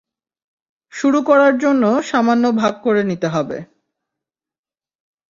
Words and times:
শুরু 0.93 1.19
করার 1.21 1.53
জন্য 1.57 1.83
সামান্য 2.01 2.43
ভাগ 2.51 2.73
করে 2.83 3.01
নিতে 3.03 3.27
হবে। 3.27 3.57